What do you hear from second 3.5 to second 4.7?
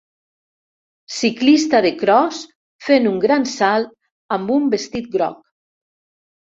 salt amb un